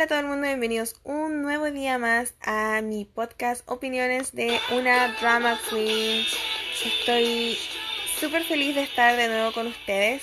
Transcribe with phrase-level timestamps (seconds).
[0.00, 4.58] Hola a todo el mundo, bienvenidos un nuevo día más a mi podcast Opiniones de
[4.72, 6.24] una Drama Queen.
[6.82, 7.58] Estoy
[8.18, 10.22] súper feliz de estar de nuevo con ustedes.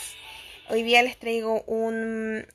[0.71, 2.47] Hoy día les traigo un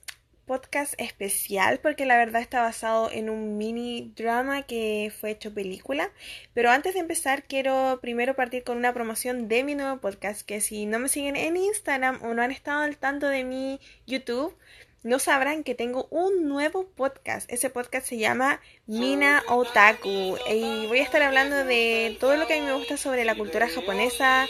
[0.47, 6.11] podcast especial porque la verdad está basado en un mini drama que fue hecho película.
[6.55, 10.61] Pero antes de empezar quiero primero partir con una promoción de mi nuevo podcast que
[10.61, 13.79] si no me siguen en Instagram o no han estado al tanto de mi
[14.09, 14.57] YouTube,
[15.03, 17.51] no sabrán que tengo un nuevo podcast.
[17.53, 20.37] Ese podcast se llama Mina Otaku.
[20.49, 23.35] Y voy a estar hablando de todo lo que a mí me gusta sobre la
[23.35, 24.47] cultura japonesa,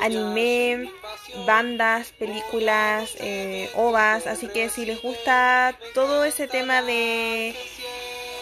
[0.00, 0.90] anime,
[1.46, 4.26] bandas, películas, eh, ovas.
[4.26, 7.54] Así que si les gusta todo ese tema de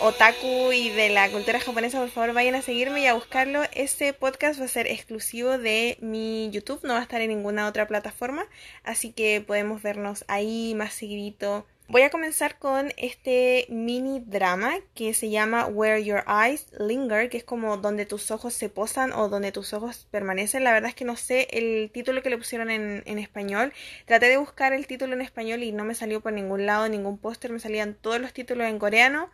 [0.03, 3.63] otaku y de la cultura japonesa, por favor vayan a seguirme y a buscarlo.
[3.73, 7.69] Este podcast va a ser exclusivo de mi YouTube, no va a estar en ninguna
[7.69, 8.45] otra plataforma,
[8.83, 11.67] así que podemos vernos ahí más seguidito.
[11.87, 17.37] Voy a comenzar con este mini drama que se llama Where Your Eyes Linger, que
[17.37, 20.65] es como donde tus ojos se posan o donde tus ojos permanecen.
[20.65, 23.73] La verdad es que no sé el título que le pusieron en, en español.
[24.07, 27.19] Traté de buscar el título en español y no me salió por ningún lado, ningún
[27.19, 29.31] póster, me salían todos los títulos en coreano.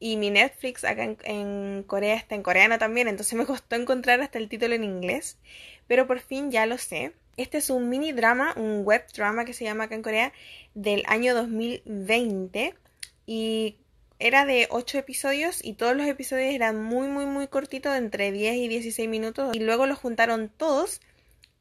[0.00, 4.38] Y mi Netflix acá en, Corea está en coreano también, entonces me costó encontrar hasta
[4.38, 5.38] el título en inglés.
[5.86, 7.12] Pero por fin ya lo sé.
[7.36, 10.32] Este es un mini drama, un web drama que se llama acá en Corea,
[10.74, 12.74] del año 2020.
[13.26, 13.76] Y
[14.18, 18.56] era de 8 episodios y todos los episodios eran muy, muy, muy cortitos, entre 10
[18.56, 19.54] y 16 minutos.
[19.54, 21.00] Y luego los juntaron todos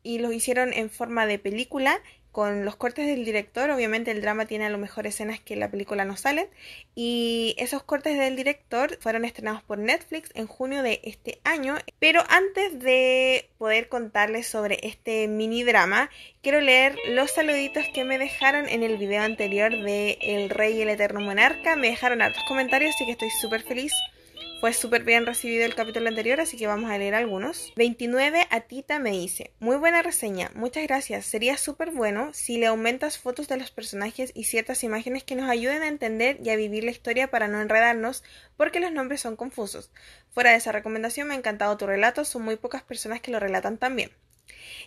[0.04, 2.02] y los hicieron en forma de película
[2.38, 5.60] con los cortes del director, obviamente el drama tiene a lo mejor escenas que en
[5.60, 6.48] la película no salen,
[6.94, 11.78] y esos cortes del director fueron estrenados por Netflix en junio de este año.
[11.98, 16.12] Pero antes de poder contarles sobre este mini drama,
[16.44, 20.82] quiero leer los saluditos que me dejaron en el video anterior de El Rey y
[20.84, 21.76] el Eterno Monarca.
[21.76, 23.94] Me dejaron hartos comentarios, así que estoy súper feliz
[24.60, 27.72] fue súper bien recibido el capítulo anterior, así que vamos a leer algunos.
[27.76, 31.28] 29 Atita me dice, muy buena reseña, muchas gracias.
[31.28, 35.48] Sería súper bueno si le aumentas fotos de los personajes y ciertas imágenes que nos
[35.48, 38.24] ayuden a entender y a vivir la historia para no enredarnos,
[38.56, 39.92] porque los nombres son confusos.
[40.32, 43.40] Fuera de esa recomendación me ha encantado tu relato, son muy pocas personas que lo
[43.40, 44.12] relatan también.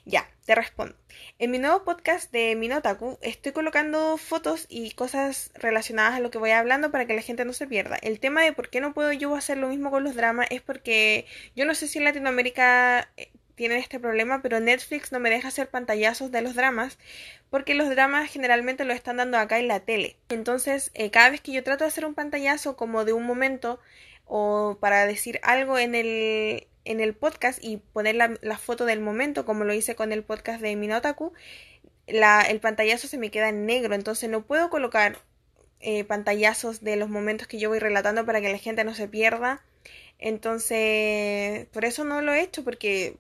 [0.05, 0.97] Ya, te respondo.
[1.39, 6.39] En mi nuevo podcast de Minotaku estoy colocando fotos y cosas relacionadas a lo que
[6.39, 7.97] voy hablando para que la gente no se pierda.
[8.03, 10.63] El tema de por qué no puedo yo hacer lo mismo con los dramas es
[10.63, 15.31] porque yo no sé si en Latinoamérica eh, tienen este problema, pero Netflix no me
[15.31, 16.99] deja hacer pantallazos de los dramas
[17.51, 20.17] porque los dramas generalmente lo están dando acá en la tele.
[20.31, 23.79] Entonces, eh, cada vez que yo trato de hacer un pantallazo como de un momento
[24.25, 29.45] o para decir algo en el, en el podcast y poner la, foto del momento,
[29.45, 31.33] como lo hice con el podcast de Minotaku,
[32.07, 35.19] la, el pantallazo se me queda en negro, entonces no puedo colocar
[35.81, 39.09] eh, pantallazos de los momentos que yo voy relatando para que la gente no se
[39.09, 39.63] pierda.
[40.19, 43.17] Entonces, por eso no lo he hecho, porque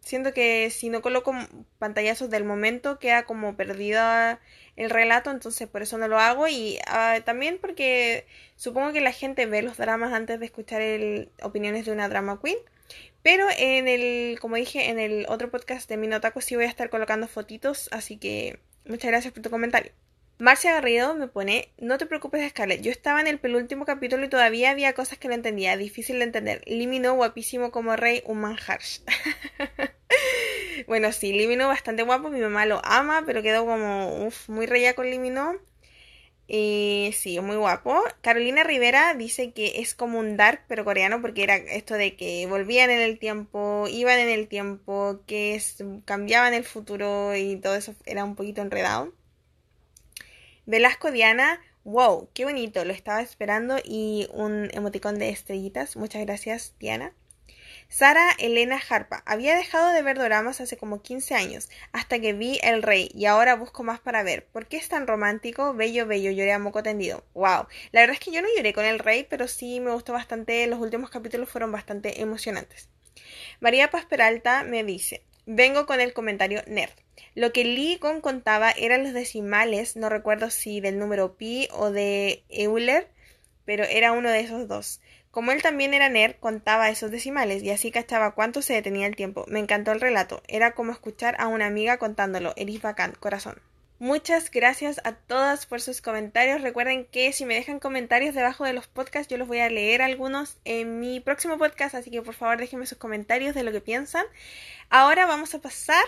[0.00, 1.32] siento que si no coloco
[1.78, 4.40] pantallazos del momento queda como perdida
[4.76, 9.12] el relato, entonces por eso no lo hago y ah, también porque supongo que la
[9.12, 12.58] gente ve los dramas antes de escuchar el, opiniones de una drama queen.
[13.24, 16.90] Pero en el, como dije, en el otro podcast de Minotaco sí voy a estar
[16.90, 19.92] colocando fotitos, así que muchas gracias por tu comentario.
[20.38, 24.28] Marcia Garrido me pone, no te preocupes Scarlett, yo estaba en el penúltimo capítulo y
[24.28, 26.60] todavía había cosas que no entendía, difícil de entender.
[26.66, 29.00] Limino guapísimo como rey, un man harsh.
[30.86, 35.08] bueno, sí, Limino bastante guapo, mi mamá lo ama, pero quedó como muy reya con
[35.08, 35.54] Limino.
[36.46, 38.02] Y sí, muy guapo.
[38.20, 42.46] Carolina Rivera dice que es como un dark, pero coreano, porque era esto de que
[42.46, 45.60] volvían en el tiempo, iban en el tiempo, que
[46.04, 49.12] cambiaban el futuro y todo eso era un poquito enredado.
[50.66, 55.96] Velasco Diana, wow, qué bonito, lo estaba esperando y un emoticón de estrellitas.
[55.96, 57.14] Muchas gracias, Diana.
[57.88, 59.22] Sara Elena Harpa.
[59.26, 63.26] Había dejado de ver doramas hace como 15 años, hasta que vi El Rey, y
[63.26, 64.46] ahora busco más para ver.
[64.46, 65.74] ¿Por qué es tan romántico?
[65.74, 67.24] Bello, bello, lloré a moco tendido.
[67.34, 67.66] Wow.
[67.92, 70.66] La verdad es que yo no lloré con El Rey, pero sí me gustó bastante.
[70.66, 72.88] Los últimos capítulos fueron bastante emocionantes.
[73.60, 76.92] María Paz Peralta me dice: Vengo con el comentario nerd.
[77.34, 81.90] Lo que Lee Gong contaba eran los decimales, no recuerdo si del número pi o
[81.90, 83.08] de Euler,
[83.64, 85.00] pero era uno de esos dos.
[85.34, 89.16] Como él también era nerd, contaba esos decimales y así cachaba cuánto se detenía el
[89.16, 89.44] tiempo.
[89.48, 90.44] Me encantó el relato.
[90.46, 92.52] Era como escuchar a una amiga contándolo.
[92.54, 93.60] Eres bacán, corazón.
[93.98, 96.60] Muchas gracias a todas por sus comentarios.
[96.60, 100.02] Recuerden que si me dejan comentarios debajo de los podcasts, yo los voy a leer
[100.02, 103.80] algunos en mi próximo podcast, así que por favor déjenme sus comentarios de lo que
[103.80, 104.26] piensan.
[104.88, 106.04] Ahora vamos a pasar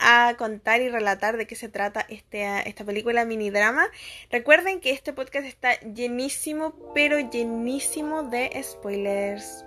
[0.00, 3.86] a contar y relatar de qué se trata este, esta película mini drama.
[4.30, 9.64] Recuerden que este podcast está llenísimo, pero llenísimo de spoilers.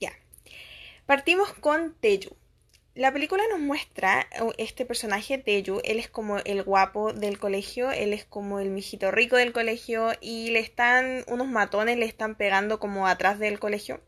[0.00, 0.12] Ya.
[1.06, 2.39] Partimos con Teju.
[2.96, 7.92] La película nos muestra uh, este personaje Teju, él es como el guapo del colegio,
[7.92, 12.34] él es como el mijito rico del colegio y le están unos matones le están
[12.34, 14.00] pegando como atrás del colegio,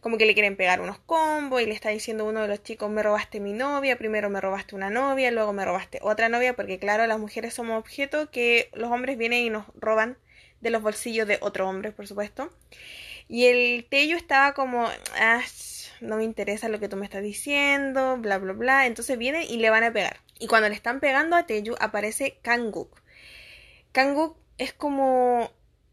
[0.00, 2.90] como que le quieren pegar unos combos y le está diciendo uno de los chicos,
[2.90, 6.80] me robaste mi novia, primero me robaste una novia, luego me robaste otra novia, porque
[6.80, 10.18] claro, las mujeres somos objetos que los hombres vienen y nos roban
[10.60, 12.52] de los bolsillos de otro hombre, por supuesto.
[13.28, 15.42] Y el Teju estaba como, ah,
[16.00, 18.86] no me interesa lo que tú me estás diciendo, bla, bla, bla.
[18.86, 20.20] Entonces vienen y le van a pegar.
[20.38, 23.00] Y cuando le están pegando a Teju aparece Kanguk.
[23.92, 25.50] Kanguk es como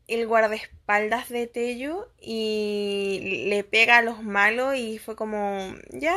[0.08, 6.16] el guardaespaldas de Tello y le pega a los malos y fue como, ya,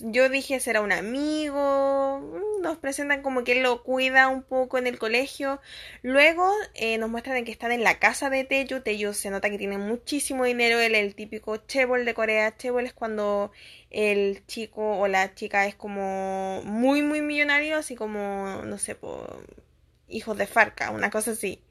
[0.00, 2.20] yo dije será un amigo,
[2.60, 5.60] nos presentan como que él lo cuida un poco en el colegio,
[6.02, 9.58] luego eh, nos muestran que están en la casa de Tello, Tello se nota que
[9.58, 13.50] tiene muchísimo dinero, él es el típico chebol de Corea, chebol es cuando
[13.90, 18.96] el chico o la chica es como muy muy millonario, así como, no sé,
[20.08, 21.62] hijos de Farca, una cosa así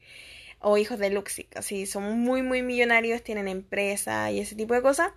[0.59, 4.81] o hijos de Luxic, así son muy muy millonarios, tienen empresa y ese tipo de
[4.81, 5.11] cosas.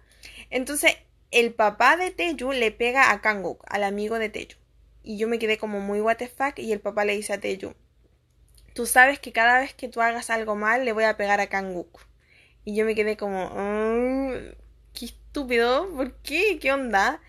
[0.51, 0.97] Entonces,
[1.31, 4.59] el papá de Teju le pega a Kanguk, al amigo de Teju.
[5.03, 7.41] Y yo me quedé como muy what the fuck y el papá le dice a
[7.41, 7.75] Teju,
[8.75, 11.49] tú sabes que cada vez que tú hagas algo mal le voy a pegar a
[11.49, 12.07] Kanguk.
[12.65, 14.55] Y yo me quedé como, mm,
[14.95, 16.59] qué estúpido, ¿por qué?
[16.61, 17.21] ¿Qué onda?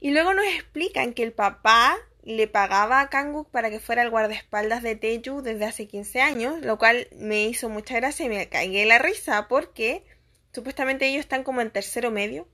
[0.00, 4.10] Y luego nos explican que el papá le pagaba a Kanguk para que fuera el
[4.10, 8.48] guardaespaldas de Teju desde hace 15 años, lo cual me hizo mucha gracia y me
[8.48, 10.04] cagué la risa porque
[10.52, 12.48] supuestamente ellos están como en tercero medio.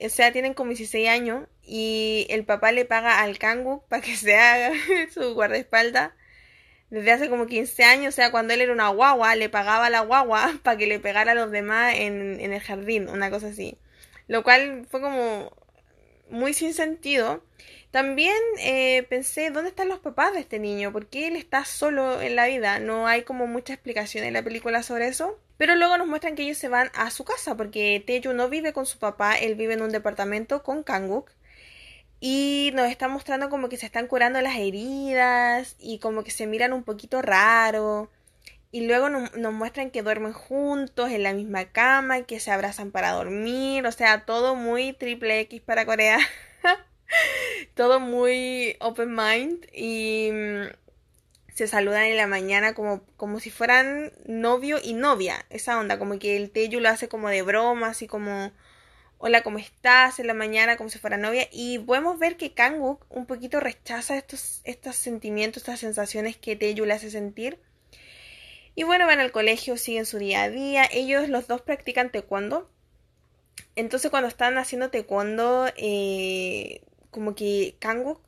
[0.00, 4.16] O sea, tienen como 16 años y el papá le paga al Kanguk para que
[4.16, 4.72] sea
[5.12, 6.12] su guardaespaldas
[6.90, 8.14] desde hace como 15 años.
[8.14, 10.98] O sea, cuando él era una guagua, le pagaba a la guagua para que le
[11.00, 13.78] pegara a los demás en, en el jardín, una cosa así.
[14.26, 15.52] Lo cual fue como
[16.30, 17.44] muy sin sentido.
[17.94, 20.90] También eh, pensé, ¿dónde están los papás de este niño?
[20.90, 22.80] ¿Por qué él está solo en la vida?
[22.80, 25.38] No hay como mucha explicación en la película sobre eso.
[25.58, 28.72] Pero luego nos muestran que ellos se van a su casa porque Teju no vive
[28.72, 31.30] con su papá, él vive en un departamento con Kanguk.
[32.18, 36.48] Y nos están mostrando como que se están curando las heridas y como que se
[36.48, 38.10] miran un poquito raro.
[38.72, 42.90] Y luego nos, nos muestran que duermen juntos en la misma cama, que se abrazan
[42.90, 43.86] para dormir.
[43.86, 46.18] O sea, todo muy triple X para Corea.
[47.74, 50.64] todo muy open mind y mm,
[51.54, 56.18] se saludan en la mañana como, como si fueran novio y novia, esa onda, como
[56.18, 58.52] que el Teyu lo hace como de broma, así como
[59.18, 60.18] hola, ¿cómo estás?
[60.18, 64.18] en la mañana como si fuera novia y podemos ver que Kanguk un poquito rechaza
[64.18, 67.58] estos, estos sentimientos, estas sensaciones que Teyu le hace sentir.
[68.74, 72.68] Y bueno, van al colegio, siguen su día a día, ellos los dos practican taekwondo.
[73.76, 76.82] Entonces cuando están haciendo taekwondo, eh,
[77.14, 78.20] como que Kanguk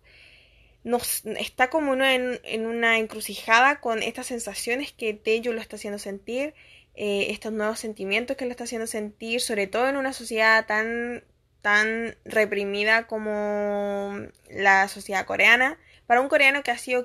[0.85, 5.99] nos está como en, en, una encrucijada con estas sensaciones que Tejo lo está haciendo
[5.99, 6.55] sentir,
[6.95, 11.25] eh, estos nuevos sentimientos que lo está haciendo sentir, sobre todo en una sociedad tan,
[11.61, 14.17] tan reprimida como
[14.49, 15.77] la sociedad coreana.
[16.07, 17.05] Para un coreano que ha sido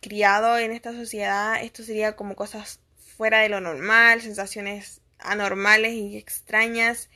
[0.00, 2.80] criado en esta sociedad, esto sería como cosas
[3.16, 7.08] fuera de lo normal, sensaciones anormales y extrañas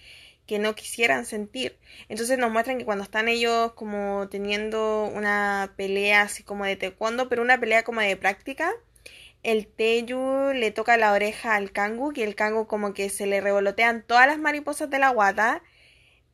[0.48, 1.78] que no quisieran sentir.
[2.08, 7.28] Entonces nos muestran que cuando están ellos como teniendo una pelea así como de taekwondo,
[7.28, 8.72] pero una pelea como de práctica,
[9.42, 13.40] el Teyu le toca la oreja al Kangu y el Kangu como que se le
[13.42, 15.62] revolotean todas las mariposas de la guata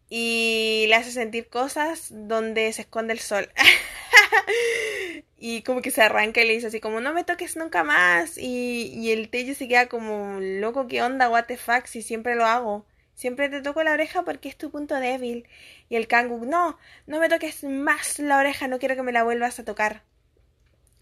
[0.09, 3.51] y le hace sentir cosas donde se esconde el sol.
[5.39, 8.39] y como que se arranca y le dice así como no me toques nunca más
[8.39, 11.29] y, y el Teyu se queda como loco, ¿qué onda?
[11.29, 11.87] What the fuck?
[11.87, 12.87] Si siempre lo hago.
[13.15, 15.47] Siempre te toco la oreja porque es tu punto débil.
[15.89, 19.23] Y el Kanguk, no, no me toques más la oreja, no quiero que me la
[19.25, 20.03] vuelvas a tocar.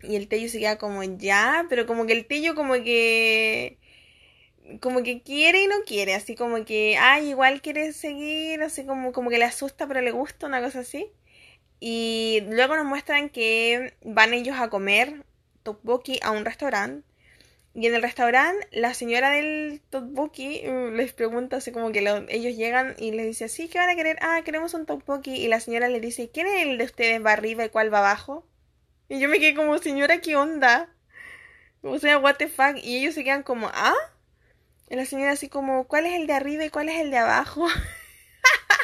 [0.03, 3.79] Y el Tello se queda como, ya, pero como que el Tello como que...
[4.81, 9.13] Como que quiere y no quiere, así como que, ay, igual quiere seguir, así como,
[9.13, 11.11] como que le asusta pero le gusta, una cosa así.
[11.81, 15.25] Y luego nos muestran que van ellos a comer
[15.65, 17.05] tteokbokki a un restaurante
[17.75, 22.55] y en el restaurante, la señora del tteokbokki uh, les pregunta así como que ellos
[22.55, 24.19] llegan y les dice, sí, ¿qué van a querer?
[24.21, 25.35] Ah, queremos un tteokbokki.
[25.35, 28.01] Y la señora le dice, ¿quién es el de ustedes va arriba y cuál va
[28.01, 28.47] abajo?
[29.09, 30.91] Y yo me quedé como, señora, ¿qué onda?
[31.83, 32.77] O sea, what the fuck.
[32.83, 33.95] Y ellos se quedan como, ¿ah?
[34.91, 37.19] Y la señora así como, ¿cuál es el de arriba y cuál es el de
[37.19, 37.67] abajo?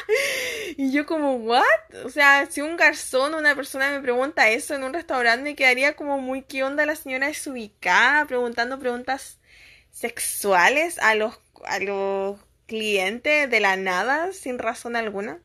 [0.77, 1.63] Y yo como, ¿what?
[2.05, 5.55] O sea, si un garzón o una persona me pregunta eso en un restaurante, me
[5.55, 8.25] quedaría como muy, ¿qué onda la señora desubicada?
[8.25, 9.39] Preguntando preguntas
[9.91, 15.39] sexuales a los, a los clientes de la nada, sin razón alguna.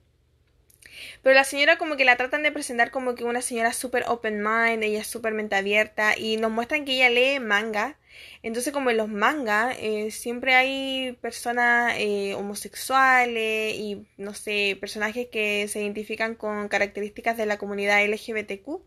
[1.22, 4.42] Pero la señora como que la tratan de presentar como que una señora súper open
[4.42, 7.96] mind, ella es súper mente abierta y nos muestran que ella lee manga.
[8.42, 15.28] Entonces como en los mangas eh, siempre hay personas eh, homosexuales y no sé, personajes
[15.28, 18.80] que se identifican con características de la comunidad LGBTQ.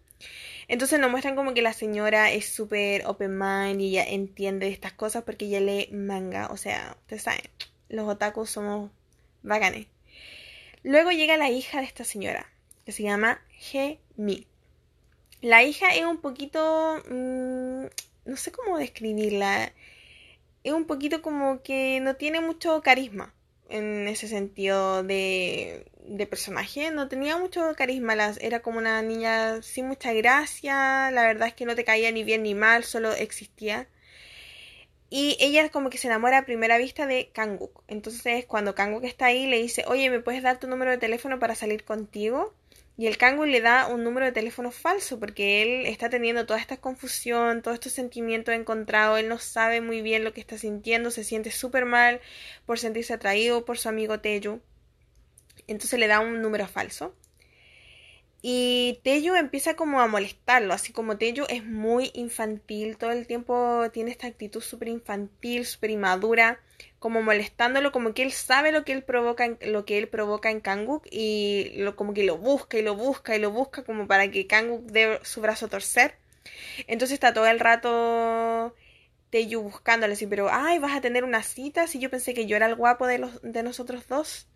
[0.68, 4.94] Entonces nos muestran como que la señora es súper open mind y ella entiende estas
[4.94, 6.48] cosas porque ella lee manga.
[6.52, 7.42] O sea, ustedes saben,
[7.90, 8.92] los otakus somos
[9.44, 9.88] bacanes.
[10.84, 12.50] Luego llega la hija de esta señora,
[12.86, 14.48] que se llama G-Mi.
[15.42, 17.02] La hija es un poquito...
[17.10, 17.86] Mm,
[18.28, 19.74] no sé cómo describirla.
[20.64, 23.34] Es un poquito como que no tiene mucho carisma
[23.70, 26.92] en ese sentido de, de personaje.
[26.92, 28.16] No tenía mucho carisma.
[28.42, 31.10] Era como una niña sin mucha gracia.
[31.12, 33.88] La verdad es que no te caía ni bien ni mal, solo existía.
[35.10, 37.84] Y ella como que se enamora a primera vista de Kanguk.
[37.88, 41.40] Entonces cuando Kanguk está ahí le dice, oye, ¿me puedes dar tu número de teléfono
[41.40, 42.54] para salir contigo?
[42.98, 46.60] Y el Kanguk le da un número de teléfono falso porque él está teniendo toda
[46.60, 51.12] esta confusión, todos estos sentimientos encontrados, él no sabe muy bien lo que está sintiendo,
[51.12, 52.22] se siente súper mal
[52.66, 54.62] por sentirse atraído por su amigo Teju.
[55.68, 57.14] Entonces le da un número falso.
[58.42, 63.86] Y Tello empieza como a molestarlo, así como Tello es muy infantil, todo el tiempo
[63.92, 66.60] tiene esta actitud súper infantil, súper inmadura,
[67.00, 70.50] como molestándolo, como que él sabe lo que él provoca en, lo que él provoca
[70.50, 74.08] en Kanguk y lo, como que lo busca y lo busca y lo busca como
[74.08, 76.16] para que Kanguk dé su brazo a torcer.
[76.88, 78.76] Entonces está todo el rato
[79.30, 82.56] Teyu buscándole así, pero ay, vas a tener una cita si yo pensé que yo
[82.56, 84.48] era el guapo de los de nosotros dos.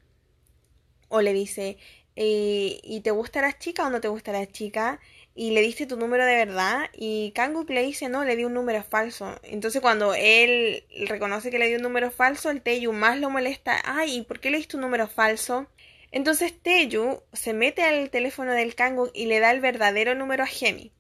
[1.10, 1.78] O le dice,
[2.16, 5.00] eh, ¿y te gusta la chica o no te gusta la chica?
[5.34, 8.54] Y le diste tu número de verdad y Kanguk le dice, no, le di un
[8.54, 9.40] número falso.
[9.44, 13.82] Entonces cuando él reconoce que le dio un número falso, el Teyu más lo molesta,
[13.86, 15.68] ay, ¿y por qué le diste un número falso?
[16.12, 20.48] Entonces Teyu se mete al teléfono del Kanguk y le da el verdadero número a
[20.48, 20.92] Gemi.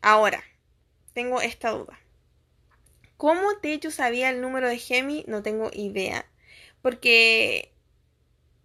[0.00, 0.42] Ahora,
[1.12, 2.00] tengo esta duda.
[3.16, 5.24] ¿Cómo Teju sabía el número de Gemi?
[5.28, 6.26] No tengo idea.
[6.82, 7.72] Porque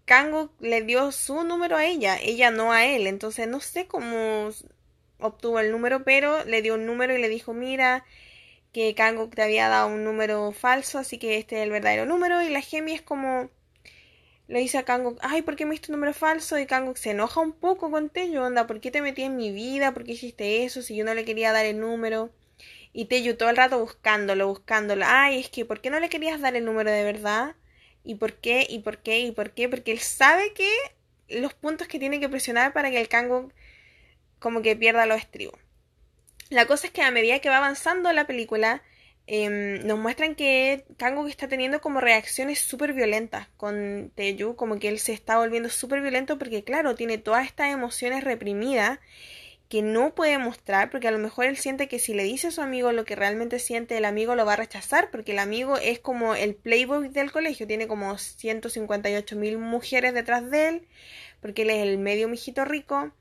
[0.05, 3.05] Kanguk le dio su número a ella, ella no a él.
[3.05, 4.49] Entonces no sé cómo
[5.19, 8.05] obtuvo el número, pero le dio un número y le dijo, mira,
[8.73, 12.41] que Kanguk te había dado un número falso, así que este es el verdadero número.
[12.41, 13.49] Y la Gemi es como,
[14.47, 16.59] le dice a Kanguk, ay, ¿por qué me diste un número falso?
[16.59, 19.51] Y Kanguk se enoja un poco con Teyu, onda, ¿por qué te metí en mi
[19.51, 19.93] vida?
[19.93, 22.31] ¿Por qué hiciste eso si yo no le quería dar el número?
[22.93, 25.05] Y Teyu todo el rato buscándolo, buscándolo.
[25.07, 27.55] Ay, es que, ¿por qué no le querías dar el número de verdad?
[28.03, 28.65] ¿Y por qué?
[28.69, 29.19] ¿Y por qué?
[29.19, 29.69] ¿Y por qué?
[29.69, 30.69] Porque él sabe que
[31.29, 33.51] los puntos que tiene que presionar para que el Kanguk
[34.39, 35.59] como que pierda los estribos.
[36.49, 38.81] La cosa es que a medida que va avanzando la película,
[39.27, 44.87] em, nos muestran que Kanguk está teniendo como reacciones súper violentas con Teju, como que
[44.87, 48.99] él se está volviendo súper violento porque claro, tiene todas estas emociones reprimidas
[49.69, 52.51] que no puede mostrar porque a lo mejor él siente que si le dice a
[52.51, 55.77] su amigo lo que realmente siente, el amigo lo va a rechazar porque el amigo
[55.77, 60.87] es como el playboy del colegio, tiene como 158 mil mujeres detrás de él
[61.41, 63.11] porque él es el medio mijito rico.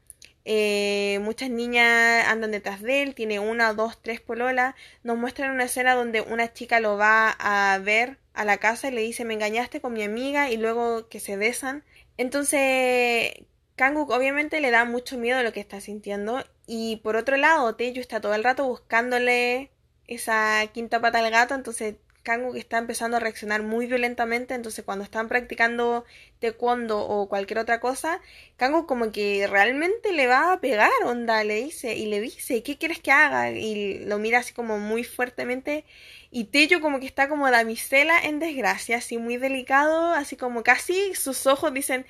[0.49, 4.77] Eh, muchas niñas andan detrás de él, tiene una, dos, tres pololas.
[5.03, 8.93] Nos muestran una escena donde una chica lo va a ver a la casa y
[8.93, 11.85] le dice me engañaste con mi amiga y luego que se besan.
[12.17, 13.33] Entonces
[13.75, 18.01] Kanguk obviamente le da mucho miedo lo que está sintiendo y por otro lado Teju
[18.01, 19.71] está todo el rato buscándole
[20.07, 25.05] esa quinta pata al gato, entonces Kanguk está empezando a reaccionar muy violentamente, entonces cuando
[25.05, 26.05] están practicando
[26.41, 28.21] taekwondo o cualquier otra cosa,
[28.57, 32.77] Kanguk como que realmente le va a pegar, onda, le dice y le dice, ¿qué
[32.79, 33.53] quieres que haga?
[33.53, 35.85] Y lo mira así como muy fuertemente
[36.33, 41.15] y Teju como que está como damisela en desgracia, así muy delicado, así como casi
[41.15, 42.07] sus ojos dicen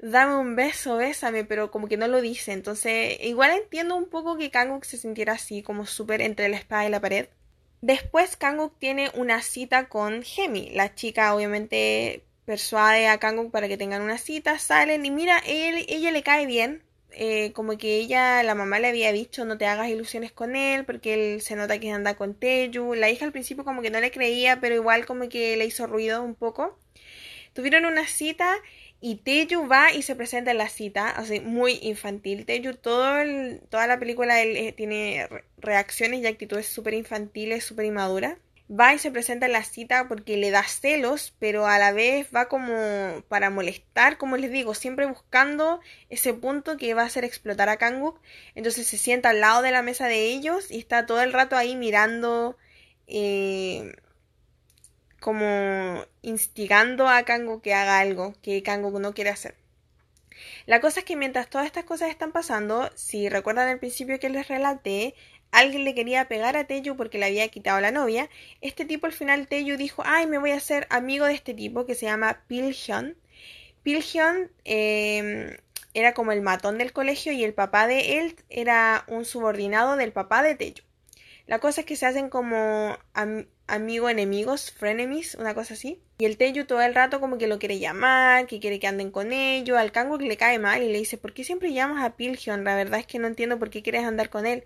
[0.00, 2.52] dame un beso, bésame, pero como que no lo dice.
[2.52, 6.86] Entonces, igual entiendo un poco que Kanguk se sintiera así, como súper entre la espada
[6.86, 7.28] y la pared.
[7.82, 10.70] Después Kanguk tiene una cita con Gemi.
[10.70, 15.86] La chica obviamente persuade a Kanguk para que tengan una cita, salen y mira, él,
[15.88, 16.82] ella le cae bien.
[17.12, 20.84] Eh, como que ella, la mamá le había dicho no te hagas ilusiones con él
[20.84, 22.94] porque él se nota que anda con Teju.
[22.94, 25.86] La hija al principio como que no le creía, pero igual como que le hizo
[25.86, 26.78] ruido un poco.
[27.52, 28.56] Tuvieron una cita
[29.00, 32.44] y Teju va y se presenta en la cita, así muy infantil.
[32.44, 33.14] Teju, todo
[33.70, 35.28] toda la película él, eh, tiene
[35.58, 38.36] reacciones y actitudes súper infantiles, súper inmaduras.
[38.70, 42.28] va y se presenta en la cita porque le da celos, pero a la vez
[42.34, 47.24] va como para molestar, como les digo, siempre buscando ese punto que va a hacer
[47.24, 48.20] explotar a Kanguk.
[48.54, 51.56] Entonces se sienta al lado de la mesa de ellos y está todo el rato
[51.56, 52.56] ahí mirando,
[53.08, 53.92] eh,
[55.20, 59.54] como instigando a Kanguk que haga algo que Kanguk no quiere hacer.
[60.66, 64.30] La cosa es que mientras todas estas cosas están pasando, si recuerdan al principio que
[64.30, 65.14] les relaté,
[65.50, 68.28] alguien le quería pegar a Teyu porque le había quitado la novia.
[68.60, 71.86] Este tipo al final Teyu dijo, ay, me voy a hacer amigo de este tipo
[71.86, 73.16] que se llama Pilhyun.
[73.82, 75.58] Pilhyun eh,
[75.94, 80.12] era como el matón del colegio y el papá de él era un subordinado del
[80.12, 80.84] papá de Teyu.
[81.46, 82.96] La cosa es que se hacen como
[83.70, 86.00] amigo-enemigos, frenemies, una cosa así.
[86.18, 89.10] Y el Teyu todo el rato como que lo quiere llamar, que quiere que anden
[89.10, 89.78] con ellos.
[89.78, 92.64] Al Kanguk le cae mal y le dice, ¿por qué siempre llamas a Pilhyun?
[92.64, 94.64] La verdad es que no entiendo por qué quieres andar con él.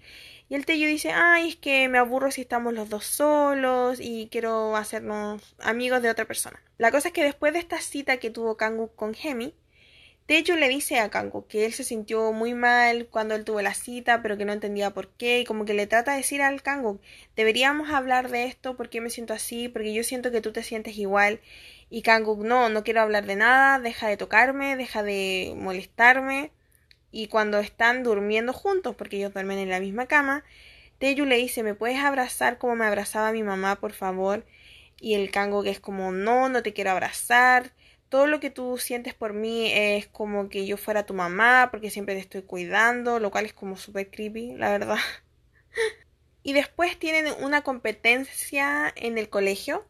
[0.48, 4.28] Y el Teyu dice, ay, es que me aburro si estamos los dos solos y
[4.30, 6.62] quiero hacernos amigos de otra persona.
[6.78, 9.54] La cosa es que después de esta cita que tuvo Kanguk con Hemi,
[10.26, 13.74] Teju le dice a Kanguk que él se sintió muy mal cuando él tuvo la
[13.74, 16.62] cita, pero que no entendía por qué, y como que le trata de decir al
[16.62, 17.00] Kanguk,
[17.36, 20.62] deberíamos hablar de esto, por qué me siento así, porque yo siento que tú te
[20.62, 21.40] sientes igual.
[21.90, 26.50] Y Kanguk, no, no quiero hablar de nada, deja de tocarme, deja de molestarme
[27.14, 30.42] y cuando están durmiendo juntos, porque ellos duermen en la misma cama,
[30.98, 34.44] Teyu le dice, ¿me puedes abrazar como me abrazaba mi mamá, por favor?
[35.00, 37.72] Y el Kango que es como, no, no te quiero abrazar.
[38.14, 41.90] Todo lo que tú sientes por mí es como que yo fuera tu mamá, porque
[41.90, 44.98] siempre te estoy cuidando, lo cual es como súper creepy, la verdad.
[46.44, 49.84] y después tienen una competencia en el colegio,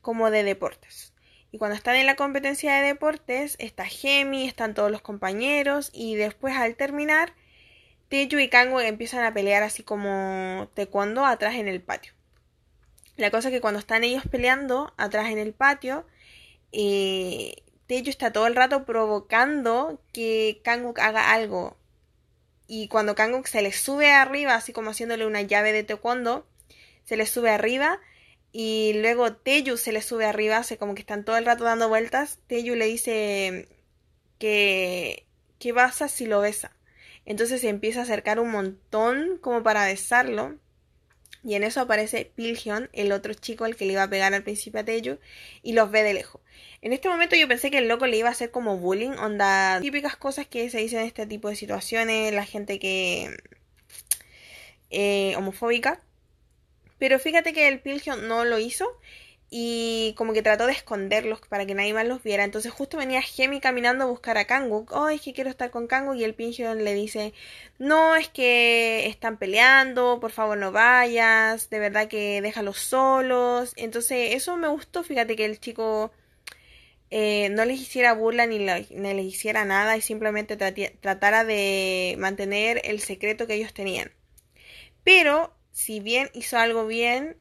[0.00, 1.14] como de deportes.
[1.52, 6.16] Y cuando están en la competencia de deportes, está Gemi, están todos los compañeros y
[6.16, 7.34] después al terminar,
[8.08, 12.14] Teju y Kango empiezan a pelear así como taekwondo atrás en el patio.
[13.16, 16.04] La cosa es que cuando están ellos peleando atrás en el patio,
[16.72, 21.76] eh, está todo el rato provocando que Kanguk haga algo.
[22.66, 26.46] Y cuando Kanguk se le sube arriba, así como haciéndole una llave de taekwondo,
[27.04, 28.00] se le sube arriba,
[28.52, 31.88] y luego Teyu se le sube arriba, hace como que están todo el rato dando
[31.88, 32.38] vueltas.
[32.46, 33.68] Teyu le dice
[34.38, 35.26] que,
[35.58, 36.76] ¿qué pasa si lo besa?
[37.24, 40.56] Entonces se empieza a acercar un montón como para besarlo.
[41.42, 44.42] Y en eso aparece Pilgion, el otro chico al que le iba a pegar al
[44.42, 45.18] principio a Teyu,
[45.62, 46.40] y los ve de lejos.
[46.82, 49.80] En este momento yo pensé que el loco le iba a hacer como bullying, onda
[49.80, 53.36] típicas cosas que se dicen en este tipo de situaciones, la gente que...
[54.90, 56.02] Eh, homofóbica.
[56.98, 58.86] Pero fíjate que el Pilgion no lo hizo
[59.50, 62.44] y como que trató de esconderlos para que nadie más los viera.
[62.44, 64.92] Entonces justo venía Gemi caminando a buscar a Kanguk.
[64.92, 66.16] Oh, es que quiero estar con Kanguk.
[66.16, 67.34] Y el Pilgion le dice,
[67.78, 73.72] no, es que están peleando, por favor no vayas, de verdad que déjalos solos.
[73.76, 76.12] Entonces eso me gustó, fíjate que el chico
[77.10, 82.80] eh, no les hiciera burla ni, ni, les hiciera nada y simplemente tratara de mantener
[82.84, 84.12] el secreto que ellos tenían.
[85.02, 87.36] Pero si bien hizo algo bien,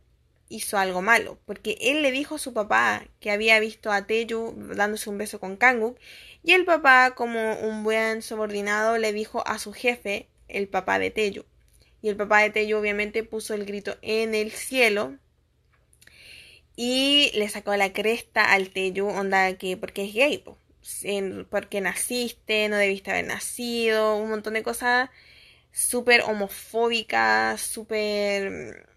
[0.50, 4.56] hizo algo malo, porque él le dijo a su papá que había visto a Teju
[4.76, 5.98] dándose un beso con Kanguk,
[6.44, 11.12] y el papá, como un buen subordinado, le dijo a su jefe, el papá de
[11.12, 11.46] Teju.
[12.02, 15.18] Y el papá de Teju obviamente puso el grito en el cielo
[16.76, 20.44] y le sacó la cresta al Teju, onda que porque es gay,
[21.50, 25.10] porque naciste, no debiste haber nacido, un montón de cosas
[25.72, 28.88] súper homofóbica, súper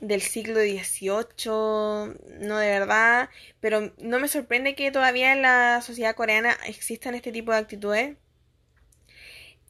[0.00, 3.30] del siglo XVIII, no de verdad,
[3.60, 8.16] pero no me sorprende que todavía en la sociedad coreana existan este tipo de actitudes.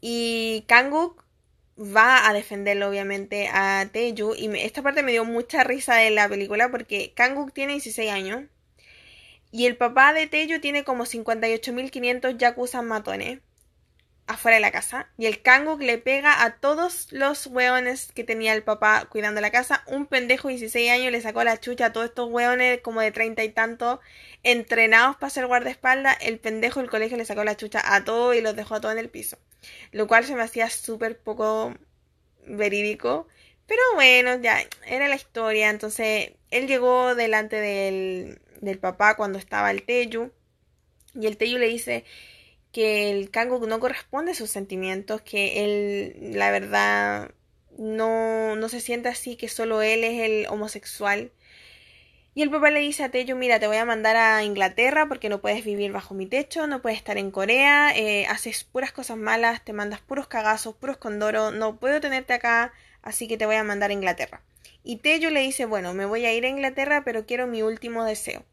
[0.00, 1.24] Y Kanguk
[1.78, 6.28] va a defenderlo obviamente a Teju y esta parte me dio mucha risa de la
[6.28, 8.44] película porque Kanguk tiene 16 años
[9.50, 13.40] y el papá de Teju tiene como 58.500 yakuza matones
[14.26, 18.54] afuera de la casa y el Kanguk le pega a todos los hueones que tenía
[18.54, 19.84] el papá cuidando la casa.
[19.86, 23.12] Un pendejo de 16 años le sacó la chucha a todos estos hueones como de
[23.12, 24.00] 30 y tanto
[24.42, 26.16] entrenados para ser guardaespaldas.
[26.20, 28.94] El pendejo del colegio le sacó la chucha a todos y los dejó a todos
[28.94, 29.38] en el piso.
[29.92, 31.74] Lo cual se me hacía súper poco
[32.46, 33.28] verídico.
[33.66, 35.70] Pero bueno, ya era la historia.
[35.70, 40.32] Entonces él llegó delante del, del papá cuando estaba el Teyu.
[41.14, 42.04] Y el Teyu le dice,
[42.74, 47.30] que el Kanguk no corresponde a sus sentimientos, que él, la verdad,
[47.78, 51.30] no, no se siente así, que solo él es el homosexual.
[52.34, 55.28] Y el papá le dice a Teju, mira, te voy a mandar a Inglaterra porque
[55.28, 59.18] no puedes vivir bajo mi techo, no puedes estar en Corea, eh, haces puras cosas
[59.18, 63.54] malas, te mandas puros cagazos, puros condoros, no puedo tenerte acá, así que te voy
[63.54, 64.42] a mandar a Inglaterra.
[64.82, 68.04] Y Teju le dice, bueno, me voy a ir a Inglaterra, pero quiero mi último
[68.04, 68.44] deseo.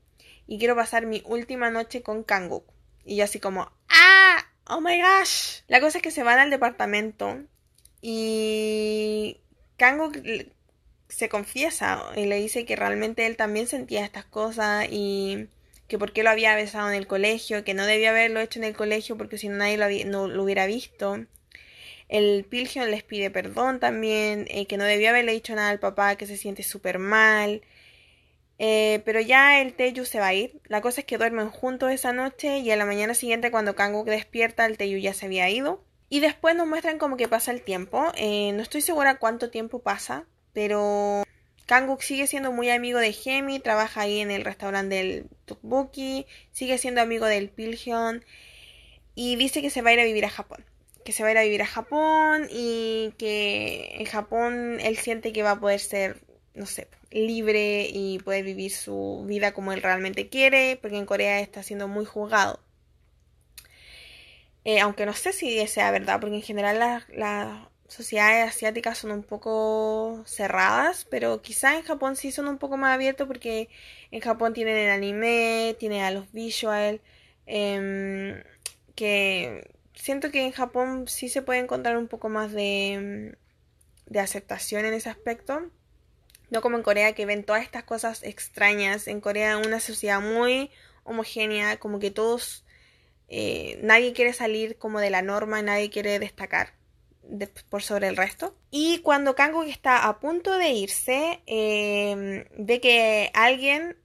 [0.45, 2.71] Y quiero pasar mi última noche con Kanguk.
[3.05, 4.45] Y yo así como, ¡ah!
[4.67, 5.61] ¡Oh my gosh!
[5.67, 7.41] La cosa es que se van al departamento
[8.01, 9.37] y
[9.77, 10.17] Kanguk
[11.07, 15.49] se confiesa y le dice que realmente él también sentía estas cosas y
[15.87, 18.65] que por qué lo había besado en el colegio, que no debía haberlo hecho en
[18.65, 21.25] el colegio porque si no nadie lo, no, lo hubiera visto.
[22.07, 26.15] El Pilgion les pide perdón también, eh, que no debía haberle dicho nada al papá,
[26.15, 27.61] que se siente súper mal.
[28.63, 30.61] Eh, pero ya el Teyu se va a ir.
[30.65, 34.05] La cosa es que duermen juntos esa noche y a la mañana siguiente cuando Kanguk
[34.05, 35.83] despierta el Teyu ya se había ido.
[36.09, 38.11] Y después nos muestran como que pasa el tiempo.
[38.15, 41.23] Eh, no estoy segura cuánto tiempo pasa, pero
[41.65, 46.77] Kanguk sigue siendo muy amigo de Hemi, trabaja ahí en el restaurante del Tukbuki, sigue
[46.77, 48.23] siendo amigo del Pilhyun
[49.15, 50.63] y dice que se va a ir a vivir a Japón.
[51.03, 55.33] Que se va a ir a vivir a Japón y que en Japón él siente
[55.33, 56.21] que va a poder ser,
[56.53, 61.39] no sé, libre y poder vivir su vida como él realmente quiere, porque en Corea
[61.39, 62.59] está siendo muy juzgado.
[64.63, 69.23] Eh, aunque no sé si sea verdad, porque en general las sociedades asiáticas son un
[69.23, 73.69] poco cerradas, pero quizá en Japón sí son un poco más abiertos porque
[74.11, 77.01] en Japón tienen el anime, tienen a los visual,
[77.47, 78.41] em,
[78.95, 83.35] que siento que en Japón sí se puede encontrar un poco más de,
[84.07, 85.61] de aceptación en ese aspecto.
[86.51, 89.07] No como en Corea que ven todas estas cosas extrañas.
[89.07, 90.69] En Corea una sociedad muy
[91.03, 92.63] homogénea, como que todos,
[93.29, 96.73] eh, nadie quiere salir como de la norma, nadie quiere destacar
[97.69, 98.55] por sobre el resto.
[98.69, 103.97] Y cuando Kanguk está a punto de irse, em, ve que alguien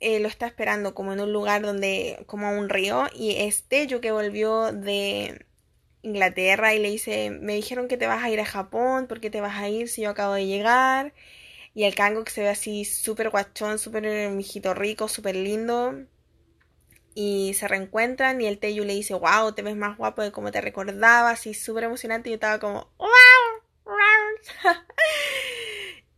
[0.00, 4.00] eh, lo está esperando como en un lugar donde, como un río, y es Teju
[4.00, 5.46] que volvió de
[6.02, 9.30] Inglaterra y le dice, me dijeron que te vas a ir a Japón, ¿por qué
[9.30, 11.14] te vas a ir si yo acabo de llegar?
[11.76, 16.06] Y el Kanguk se ve así súper guachón, súper mijito rico, súper lindo
[17.14, 20.50] y se reencuentran y el Teyu le dice, wow, te ves más guapo de como
[20.50, 23.08] te recordaba, así súper emocionante y yo estaba como, wow,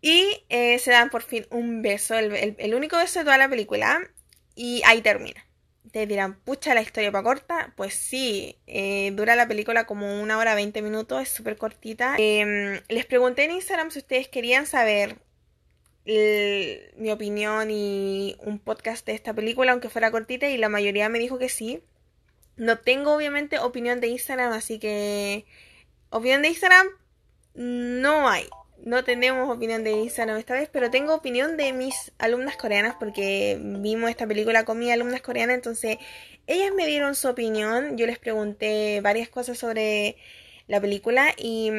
[0.01, 4.01] y eh, se dan por fin un beso, el, único beso de toda la película
[4.55, 5.45] y ahí termina.
[5.91, 7.73] Te dirán, pucha, la historia para corta.
[7.75, 12.15] Pues sí, eh, dura la película como una hora 20 minutos, es súper cortita.
[12.17, 15.17] Em, les pregunté en Instagram si ustedes querían saber
[16.97, 21.19] mi opinión y un podcast de esta película, aunque fuera cortita, y la mayoría me
[21.19, 21.83] dijo que sí.
[22.57, 25.45] No tengo obviamente opinión de Instagram, así que
[26.11, 26.89] opinión de Instagram
[27.55, 28.49] no hay.
[28.79, 33.59] No tenemos opinión de Instagram esta vez, pero tengo opinión de mis alumnas coreanas porque
[33.61, 35.99] vimos esta película con mis alumnas coreanas, entonces
[36.47, 40.17] ellas me dieron su opinión, yo les pregunté varias cosas sobre
[40.69, 41.71] la película y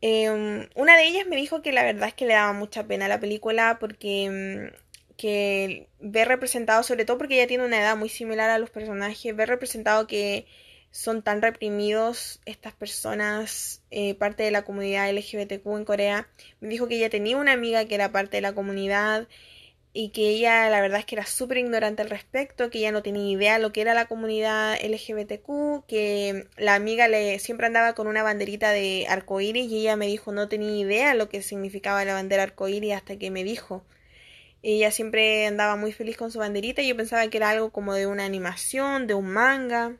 [0.00, 3.08] Em, una de ellas me dijo que la verdad es que le daba mucha pena
[3.08, 4.70] la película porque em,
[5.16, 9.36] que ver representado, sobre todo porque ella tiene una edad muy similar a los personajes,
[9.36, 10.46] ver representado que
[10.90, 16.28] son tan reprimidos estas personas, eh, parte de la comunidad LGBTQ en Corea.
[16.60, 19.28] Me dijo que ella tenía una amiga que era parte de la comunidad
[20.00, 23.02] y que ella la verdad es que era súper ignorante al respecto, que ella no
[23.02, 28.06] tenía idea lo que era la comunidad LGBTQ, que la amiga le siempre andaba con
[28.06, 32.14] una banderita de arcoíris y ella me dijo no tenía idea lo que significaba la
[32.14, 33.84] bandera arcoíris hasta que me dijo.
[34.62, 37.92] Ella siempre andaba muy feliz con su banderita y yo pensaba que era algo como
[37.94, 39.96] de una animación, de un manga.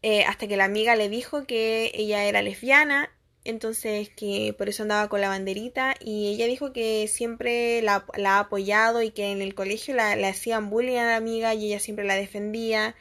[0.00, 3.13] Eh, hasta que la amiga le dijo que ella era lesbiana
[3.44, 8.38] entonces que por eso andaba con la banderita y ella dijo que siempre la, ha
[8.38, 11.80] apoyado y que en el colegio la, le hacían bullying a la amiga y ella
[11.80, 12.96] siempre la defendía,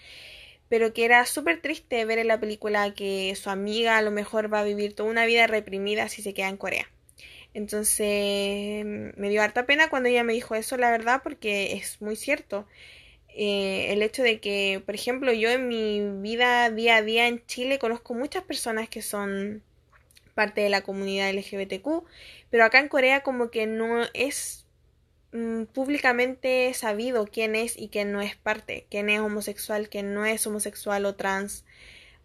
[0.69, 4.53] pero que era súper triste ver en la película que su amiga a lo mejor
[4.53, 6.89] va a vivir toda una vida reprimida si se queda en Corea.
[7.53, 12.15] Entonces me dio harta pena cuando ella me dijo eso, la verdad, porque es muy
[12.15, 12.67] cierto.
[13.35, 17.45] Eh, el hecho de que, por ejemplo, yo en mi vida día a día en
[17.45, 19.63] Chile conozco muchas personas que son
[20.33, 22.05] parte de la comunidad LGBTQ,
[22.49, 24.65] pero acá en Corea como que no es
[25.31, 30.25] mm, públicamente sabido quién es y quién no es parte, quién es homosexual, quién no
[30.25, 31.65] es homosexual o trans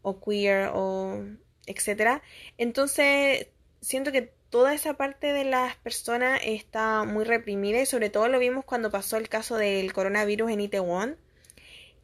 [0.02, 1.24] o queer o
[1.66, 2.22] etcétera.
[2.56, 3.48] Entonces,
[3.80, 8.38] siento que toda esa parte de las personas está muy reprimida y sobre todo lo
[8.38, 11.16] vimos cuando pasó el caso del coronavirus en Itaewon,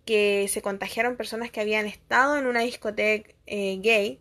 [0.05, 4.21] que se contagiaron personas que habían estado en una discoteca eh, gay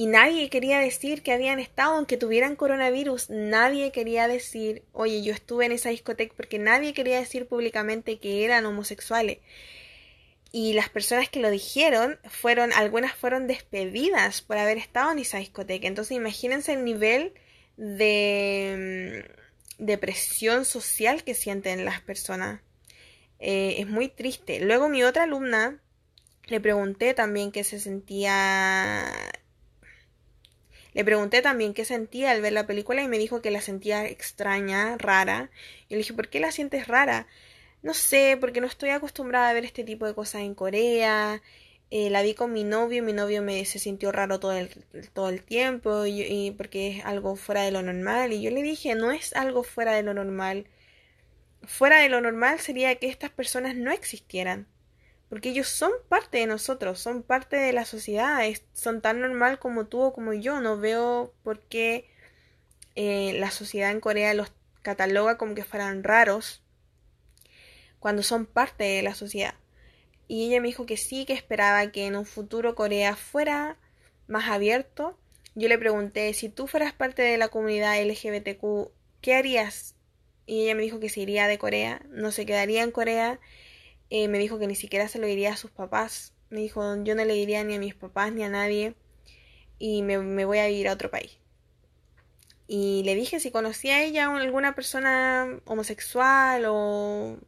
[0.00, 5.34] y nadie quería decir que habían estado, aunque tuvieran coronavirus, nadie quería decir, oye, yo
[5.34, 9.40] estuve en esa discoteca, porque nadie quería decir públicamente que eran homosexuales.
[10.52, 15.36] y las personas que lo dijeron fueron, algunas fueron despedidas por haber estado en esa
[15.36, 15.86] discoteca.
[15.86, 17.34] Entonces imagínense el nivel
[17.76, 19.26] de
[19.78, 22.62] mm, depresión social que sienten las personas.
[23.38, 24.60] Eh, es muy triste.
[24.60, 25.78] Luego mi otra alumna
[26.46, 29.04] le pregunté también qué se sentía
[30.92, 34.06] le pregunté también qué sentía al ver la película y me dijo que la sentía
[34.06, 35.50] extraña, rara.
[35.88, 37.26] Y le dije, ¿por qué la sientes rara?
[37.82, 41.42] No sé, porque no estoy acostumbrada a ver este tipo de cosas en Corea.
[41.90, 44.68] Eh, la vi con mi novio, mi novio me se sintió raro todo el,
[45.12, 48.32] todo el tiempo y, porque es algo fuera de lo normal.
[48.32, 50.66] Y yo le dije, no es algo fuera de lo normal.
[51.64, 54.66] Fuera de lo normal sería que estas personas no existieran
[55.30, 59.86] porque ellos son parte de nosotros, son parte de la sociedad, son tan normal como
[59.86, 60.60] tú o como yo.
[60.60, 62.10] No veo por qué
[62.96, 66.62] eh, la sociedad en Corea los cataloga como que fueran raros
[68.00, 69.54] cuando son parte de la sociedad.
[70.26, 73.76] Y ella me dijo que sí, que esperaba que en un futuro Corea fuera
[74.26, 75.16] más abierto.
[75.54, 78.90] Yo le pregunté, si tú fueras parte de la comunidad LGBTQ,
[79.20, 79.94] ¿qué harías?
[80.46, 83.38] Y ella me dijo que se iría de Corea, no se quedaría en Corea
[84.10, 86.34] eh, me dijo que ni siquiera se lo diría a sus papás.
[86.50, 88.94] Me dijo, yo no le diría ni a mis papás ni a nadie
[89.78, 91.38] y me, voy a ir a otro país.
[92.66, 97.38] Y le dije si conocía a ella alguna persona homosexual o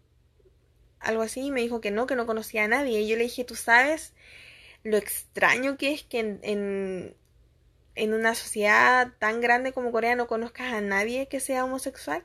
[1.00, 1.40] algo así.
[1.42, 3.00] Y me dijo que no, que no conocía a nadie.
[3.00, 4.14] Y yo le dije, ¿tú sabes
[4.84, 7.16] lo extraño que es que en,
[7.94, 12.24] en una sociedad tan grande como Corea no conozcas a nadie que sea homosexual?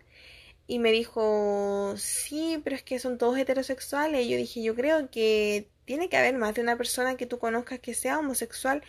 [0.67, 4.25] Y me dijo, sí, pero es que son todos heterosexuales.
[4.25, 7.39] Y yo dije, yo creo que tiene que haber más de una persona que tú
[7.39, 8.83] conozcas que sea homosexual,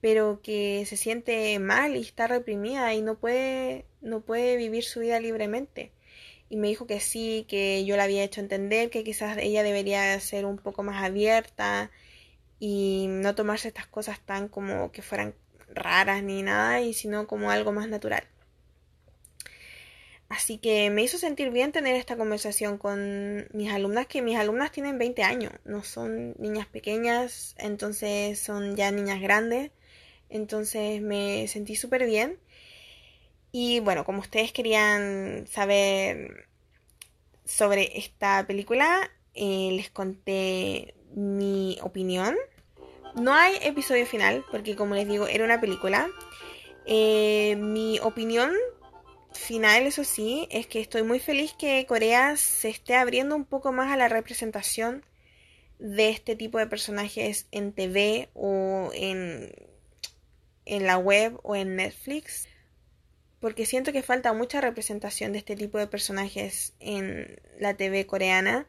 [0.00, 5.00] pero que se siente mal y está reprimida y no puede, no puede vivir su
[5.00, 5.92] vida libremente.
[6.48, 10.18] Y me dijo que sí, que yo la había hecho entender, que quizás ella debería
[10.20, 11.90] ser un poco más abierta
[12.60, 15.34] y no tomarse estas cosas tan como que fueran
[15.74, 18.24] raras ni nada, y sino como algo más natural.
[20.28, 24.72] Así que me hizo sentir bien tener esta conversación con mis alumnas, que mis alumnas
[24.72, 29.70] tienen 20 años, no son niñas pequeñas, entonces son ya niñas grandes,
[30.28, 32.38] entonces me sentí súper bien.
[33.52, 36.48] Y bueno, como ustedes querían saber
[37.44, 42.36] sobre esta película, eh, les conté mi opinión.
[43.14, 46.08] No hay episodio final, porque como les digo, era una película.
[46.84, 48.52] Eh, mi opinión
[49.38, 53.72] final, eso sí, es que estoy muy feliz que Corea se esté abriendo un poco
[53.72, 55.04] más a la representación
[55.78, 59.52] de este tipo de personajes en TV o en,
[60.64, 62.48] en la web o en Netflix.
[63.40, 68.66] Porque siento que falta mucha representación de este tipo de personajes en la TV coreana.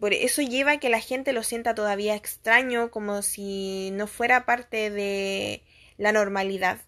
[0.00, 4.44] por eso lleva a que la gente lo sienta todavía extraño, como si no fuera
[4.44, 5.62] parte de
[5.98, 6.80] la normalidad.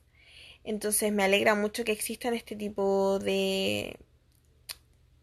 [0.67, 3.97] Entonces me alegra mucho que existan este tipo de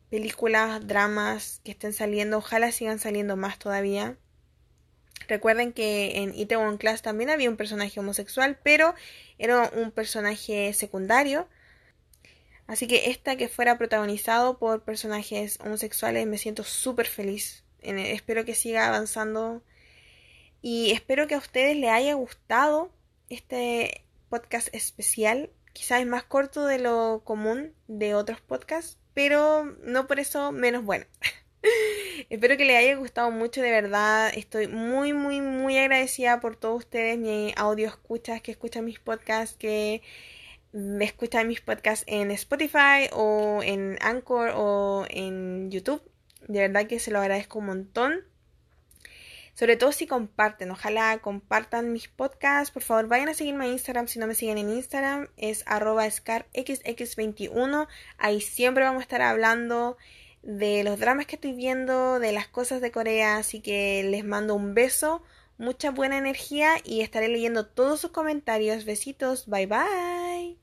[0.09, 2.37] películas, dramas que estén saliendo.
[2.37, 4.17] Ojalá sigan saliendo más todavía.
[5.27, 8.95] Recuerden que en Itaewon Class también había un personaje homosexual, pero
[9.37, 11.49] era un personaje secundario.
[12.65, 17.65] Así que esta que fuera protagonizado por personajes homosexuales me siento súper feliz.
[17.81, 19.61] Espero que siga avanzando
[20.61, 22.93] y espero que a ustedes les haya gustado
[23.27, 24.02] este
[24.33, 25.51] podcast especial.
[25.73, 30.83] Quizás es más corto de lo común de otros podcasts, pero no por eso menos
[30.83, 31.05] bueno.
[32.31, 34.31] Espero que les haya gustado mucho, de verdad.
[34.35, 39.55] Estoy muy, muy, muy agradecida por todos ustedes, mi audio escuchas, que escuchan mis podcasts,
[39.55, 40.01] que
[40.99, 46.01] escuchan mis podcasts en Spotify o en Anchor o en YouTube.
[46.47, 48.32] De verdad que se lo agradezco un montón.
[49.53, 52.71] Sobre todo si comparten, ojalá compartan mis podcasts.
[52.71, 55.27] Por favor, vayan a seguirme en Instagram si no me siguen en Instagram.
[55.37, 57.87] Es arroba scarxx21.
[58.17, 59.97] Ahí siempre vamos a estar hablando
[60.41, 63.37] de los dramas que estoy viendo, de las cosas de Corea.
[63.37, 65.23] Así que les mando un beso,
[65.59, 68.85] mucha buena energía y estaré leyendo todos sus comentarios.
[68.85, 70.57] Besitos, bye bye.